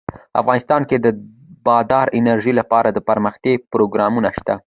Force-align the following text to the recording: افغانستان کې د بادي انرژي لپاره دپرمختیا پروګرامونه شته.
افغانستان 0.41 0.81
کې 0.89 0.97
د 0.99 1.07
بادي 1.65 2.03
انرژي 2.19 2.53
لپاره 2.59 2.89
دپرمختیا 2.97 3.61
پروګرامونه 3.73 4.29
شته. 4.37 4.53